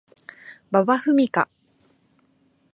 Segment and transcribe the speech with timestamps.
[0.71, 1.47] 馬場ふみか